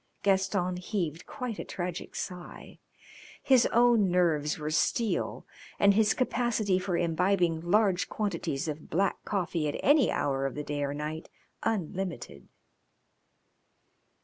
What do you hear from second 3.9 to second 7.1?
nerves were steel and his capacity for